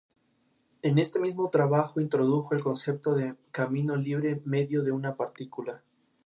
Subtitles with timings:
[0.81, 5.83] En este mismo trabajo introdujo el concepto de camino libre medio de una partícula.